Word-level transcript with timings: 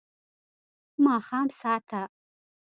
ماښام 1.05 1.47
ساه 1.59 1.75
ته 1.89 2.01